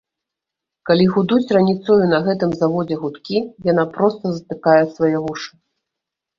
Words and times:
Калі 0.89 1.05
гудуць 1.15 1.53
раніцою 1.57 1.99
на 2.13 2.23
гэтым 2.29 2.57
заводзе 2.63 2.95
гудкі, 3.03 3.37
яна 3.71 3.83
проста 3.95 4.23
затыкае 4.41 4.83
свае 4.99 5.15
вушы. 5.25 5.51